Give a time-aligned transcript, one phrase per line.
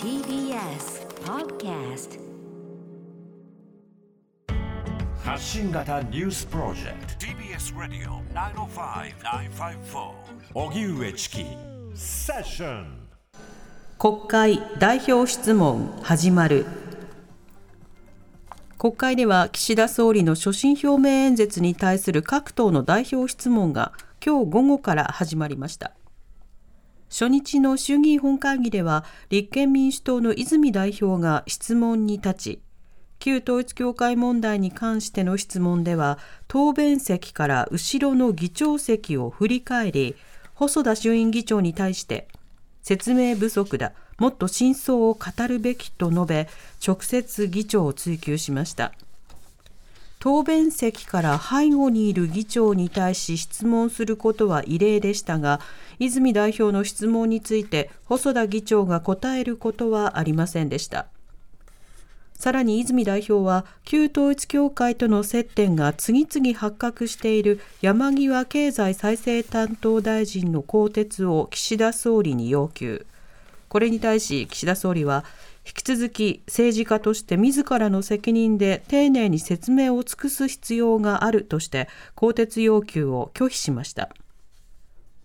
[0.00, 2.20] TBS Podcast
[5.24, 7.26] 発信型ニュースプロジェクト。
[7.26, 10.12] TBS ラディオ905-954
[10.54, 11.44] おぎゅうえちき
[11.96, 13.08] セッション
[13.98, 16.64] 国会代表質問始まる。
[18.78, 23.90] 国会では岸田総理の所信表明演説に対する各党の代表質問が
[24.24, 25.90] 今日午後から始まりました
[27.14, 32.62] 初日の衆議院本会議では立憲民主党の泉代表が質問に立ち
[33.20, 40.16] 旧統一教会問題に関しての質問では答弁席から後ろの議長席を振り返り
[40.54, 42.26] 細田衆院議長に対して
[42.82, 46.48] 説明不足だもっと真相を語るべきと述べ
[46.84, 48.92] 直接議長を追及しました。
[50.24, 55.60] 答弁席から背後にいる議長に対し質問することは異例でしたが
[55.98, 61.08] 泉代表の質問について細田議長が答えることはありませんでした。
[62.32, 73.04] さらに泉代表は旧統一教会との接点が次々発覚している山際経済再生担当大臣の更迭を岸田総理に要求。
[73.68, 75.24] これに対し岸田総理は
[75.66, 84.10] 引き続き政治家として自らの責任で丁寧に説明を尽くす必要があるとして更迭要求を拒否しました。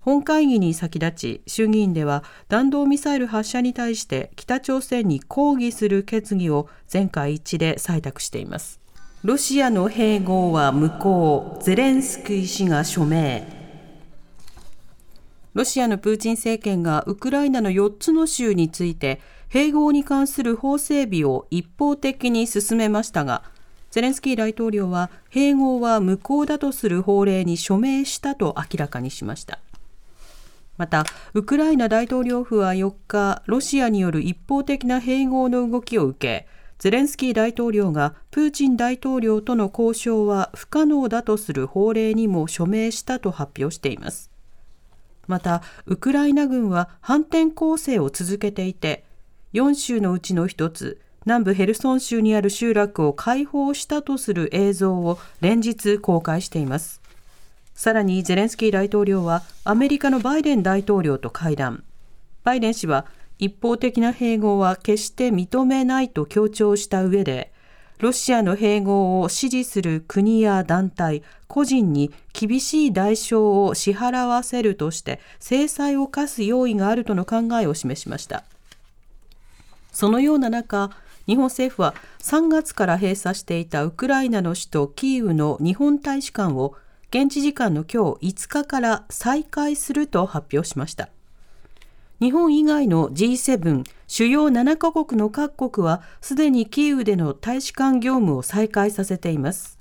[0.00, 8.78] 本会議に先立ち衆議院では弾道ミサイル発射に対して北朝鮮に抗議する決議を全会一致で採択しています。
[9.24, 13.56] ロシアの併合は無効ゼレンスキー氏が署名。
[15.54, 23.42] ロシアのプーチン政権がウクライナの4つの州について併合に関する法整備を一方的に進めましたが、
[23.90, 29.58] ゼレンスキー大統領は併合は無効だとする法令に署名したと明らかにしました。
[30.76, 36.46] また、ウクライナ大統領府は4日、ロシアによる一方的な併合の動きを受け、
[36.78, 44.30] ゼレンスキー大統領がプーチン大統領との交渉は不可能だとする法令にも署名したと発表しています。
[45.26, 49.04] また、ウクライナ軍は反転攻勢を続けていて、
[49.54, 57.00] 4州のうちの1つ、南部ヘルソン州にある集落を解放したとする映像を連日公開しています。
[57.74, 61.84] さらにゼレンスキー大統領はアメリカのバイデン大統領と会談。
[62.44, 63.06] バイデン氏は
[63.38, 67.52] 一方的な併合は決して認めないと強調した上で、
[67.98, 78.44] ロシアの併合を支持する国や団体、個人に厳しい代償を支払わせるとして制裁を科す用意があるとの考えを示しました。
[79.96, 80.90] そのような中、
[81.26, 86.74] 日本政府は3月から閉鎖していたウクライナの首都キーウの日本大使館を
[87.08, 91.08] 現地時間の今日5日から再開すると発表しました。
[92.20, 99.78] 日本以外の G7 主要7カ国の各国はすでにキーウでの大使館業務を再開させています。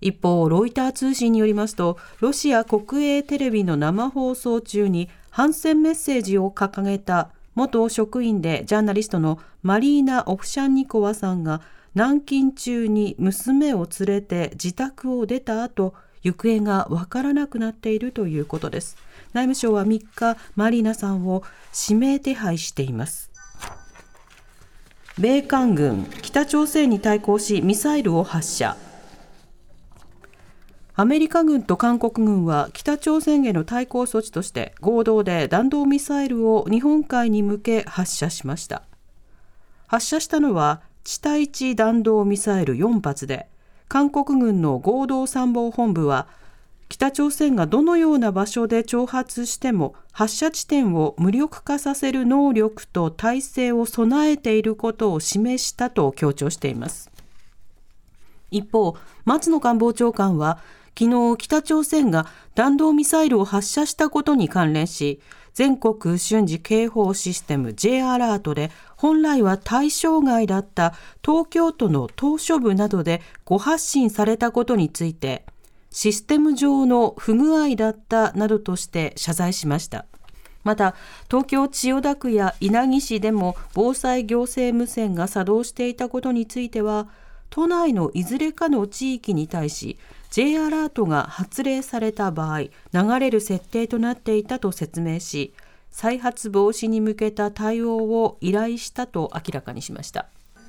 [0.00, 11.60] 一方、ロイター通信によりますと、ロシア国営テレビの生放送中に反戦メッセージを掲げた元職員でジャーナリストのマリーナ・オフシャンニコワさんが
[11.94, 18.96] 軟禁中に娘を連れて自宅を出た後、行方がわからなくなっているということです。
[19.32, 21.42] 内務省は3日、マリーナさんを
[21.88, 23.30] 指名手配しています。
[25.18, 28.76] 米韓軍、北朝鮮に対抗しミサイルを発射。
[30.96, 38.84] アメリカ軍と韓国軍は北朝鮮への対抗措置として合同で弾道ミサイルを日本海に向け発射しました。
[39.88, 43.48] 発射したのは地対地弾道ミサイル4発で、
[43.88, 46.28] 韓国軍の合同参謀本部は
[46.88, 57.10] 北朝鮮がどのような場所で挑発しても発射地点を無力化させる能力と体制を備えていることを示したと強調しています。
[58.52, 60.60] 一方、松野官房長官は
[60.96, 65.20] 昨日北朝鮮が弾道ミサイルを発射したことに関連し、
[65.52, 70.94] 全国瞬時警報システム J アラートで本来は対象外だった
[71.24, 75.44] 東京都の島しょ部などで誤発信されたことについて、
[75.90, 80.06] システム上の不具合だったなどとして謝罪しました。
[80.64, 80.96] また、
[81.30, 87.08] 東京千代田区や稲城市でも防災行政無線が作動していたことについては、
[87.50, 89.98] 都内のいずれかの地域に対し、
[90.34, 92.70] J アラートが発令された場合、流
[93.20, 95.54] れる設定となっていたと説明し、
[95.92, 100.26] 再発防止に向けた対応を依頼したと明らかにしました。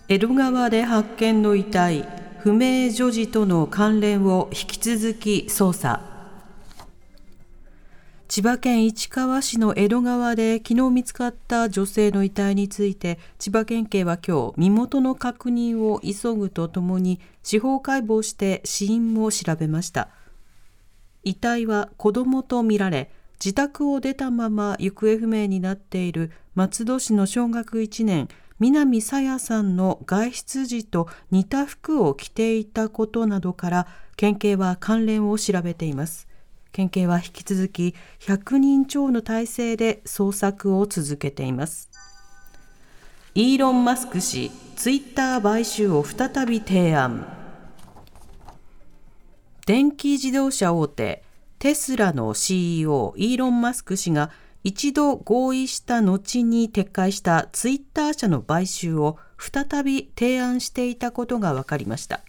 [0.07, 2.07] 江戸川で発見の遺体、
[2.41, 6.14] 不明女児との関連を引き続き捜査。
[8.27, 20.09] 千葉県市川市の江戸川で昨日見つかった女性の遺体について千葉県警は今日身元の確認を急ぐとともに司法解剖して死因も調べました。
[21.23, 28.27] 遺体は子供とみられ自宅を出たまま行方不明になっている松戸市の小学1年
[28.59, 36.27] 南朝芽さんの外出時と似た服を着ていたことなどから県警は関連を調べています。
[36.75, 41.89] 県警は引き続き100人超の体制で捜索を続けています。
[43.33, 47.25] イーロン・マスク氏ツイッター買収を再び提案。
[49.65, 51.23] 電気自動車大手
[51.59, 54.31] テスラの CEO イーロン・マスク氏が
[54.65, 62.19] 一度合意した後に撤回したツイッター社の買収を再び提案していたことが分かりました。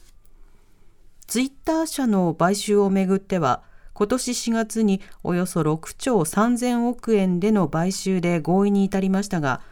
[1.27, 3.65] ツイッター社の買収をめぐっては
[3.97, 9.63] 今年4月におよそ6兆3000億円での買収で合意に至りましたが、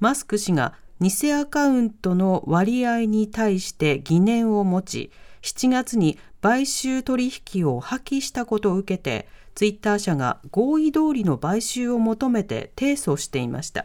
[0.00, 5.10] マスク氏が偽アカウントの割合に対して疑念を持ち、
[5.42, 13.84] 7月に買収取引を破棄したことを受けて、ツイッター社が合意通りの買収を求めて提訴していました。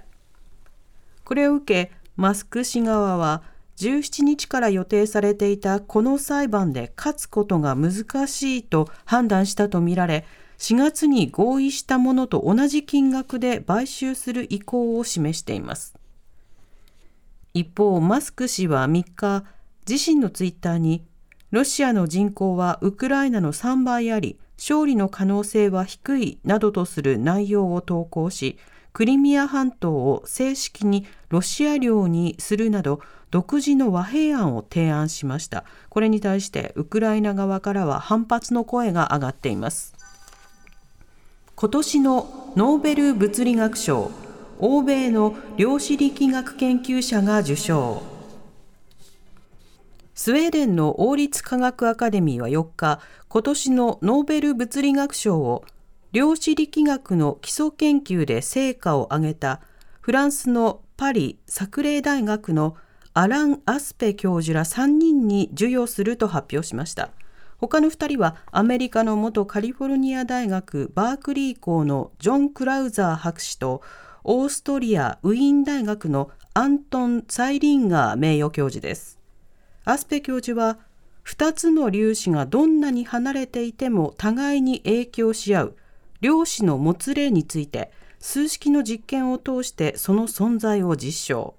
[1.25, 3.44] これを受け、マスク氏側は
[3.80, 10.26] 17日から予定されていたこの裁判で勝つことが難しいと判断したとみられ、
[10.58, 15.96] 4月に合意したものと同じ金額で買収する意向を示しています。
[17.54, 19.46] 一方、マスク氏は3日、
[19.90, 21.06] 自身のツイッターに、
[21.52, 28.58] ロシアの人口はウクライナの3倍あり、勝利の可能性は低いなどとする内容を投稿し、
[28.94, 33.02] クリミア半島を正式にロシア領にするなど
[33.32, 35.64] 独自の和平案を提案しました。
[35.90, 39.94] これに対してウクライナ側からは反発の声が上がっています。
[41.56, 44.12] 今年のノーベル物理学賞
[44.60, 48.02] 欧米の量子力学研究者が受賞。
[50.16, 53.00] スウェーデンの王立科学アカデミーは4日
[53.30, 55.64] 今年のノーベル物理学賞を
[56.12, 59.62] 量子力学の基礎研究で成果を上げた
[60.02, 62.76] フランスのパリ・サクレー大学の
[63.14, 67.12] アラン・アスペ教授ら3人に授与すると発表しました。
[67.60, 73.84] 他の2人はアメリカの元カリフォルニア大学バークリー校のジョン・クラウザー博士と
[74.24, 79.20] オーストリア・ウィーン大学のアントン・ツァイリンガー名誉教授です。
[79.86, 80.80] アスペ教授は
[81.26, 85.76] 2つの粒子がどんなに離れていても互いに影響し合う
[86.21, 91.56] 量子のもつれについて数式の実験を通してその存在を実証。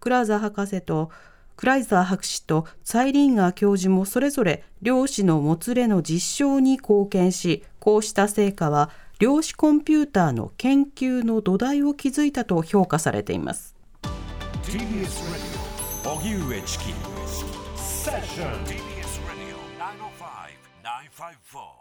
[0.00, 1.10] クラーザー博士と
[1.56, 13.76] クライザー博士とツァイリンガー教授もそれぞれ量子のもつれの実証に貢献しこうした成果は量子コンピューターの研究の土台を築いたと評価されています。
[14.64, 16.84] TBS ラディオ荻上チキ
[17.76, 19.62] セッション TBS ラディオ
[21.58, 21.71] 905-954